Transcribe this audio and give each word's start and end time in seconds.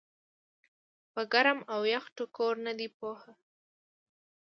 پۀ 1.13 1.21
ګرم 1.33 1.59
او 1.73 1.81
يخ 1.93 2.03
ټکور 2.15 2.55
نۀ 2.65 2.73
دي 2.79 2.87
پوهه 2.97 3.31